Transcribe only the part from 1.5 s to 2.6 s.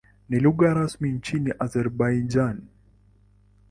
Azerbaijan.